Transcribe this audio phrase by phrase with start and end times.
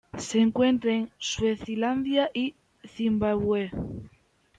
[0.17, 2.55] Se encuentra en Suazilandia y
[2.87, 3.69] Zimbabue.